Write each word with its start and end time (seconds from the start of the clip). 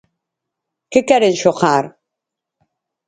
Que 0.91 0.99
queren 1.09 1.33
xogar? 1.43 1.83